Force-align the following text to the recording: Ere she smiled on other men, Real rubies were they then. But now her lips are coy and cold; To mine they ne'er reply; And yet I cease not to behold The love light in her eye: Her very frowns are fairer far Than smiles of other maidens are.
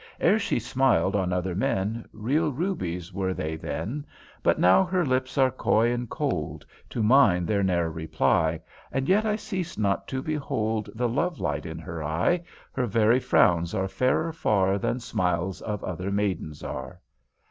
Ere 0.19 0.39
she 0.39 0.57
smiled 0.57 1.15
on 1.15 1.31
other 1.31 1.53
men, 1.53 2.03
Real 2.11 2.51
rubies 2.51 3.13
were 3.13 3.35
they 3.35 3.55
then. 3.55 4.03
But 4.41 4.59
now 4.59 4.83
her 4.83 5.05
lips 5.05 5.37
are 5.37 5.51
coy 5.51 5.91
and 5.91 6.09
cold; 6.09 6.65
To 6.89 7.03
mine 7.03 7.45
they 7.45 7.61
ne'er 7.61 7.87
reply; 7.91 8.61
And 8.91 9.07
yet 9.07 9.27
I 9.27 9.35
cease 9.35 9.77
not 9.77 10.07
to 10.07 10.23
behold 10.23 10.89
The 10.95 11.07
love 11.07 11.39
light 11.39 11.67
in 11.67 11.77
her 11.77 12.03
eye: 12.03 12.41
Her 12.71 12.87
very 12.87 13.19
frowns 13.19 13.75
are 13.75 13.87
fairer 13.87 14.33
far 14.33 14.79
Than 14.79 14.99
smiles 14.99 15.61
of 15.61 15.83
other 15.83 16.09
maidens 16.09 16.63
are. 16.63 16.99